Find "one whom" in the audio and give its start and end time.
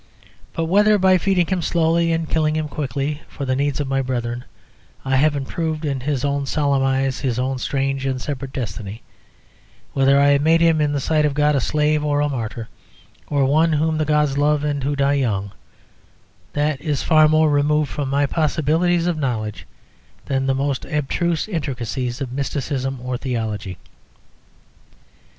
13.45-13.99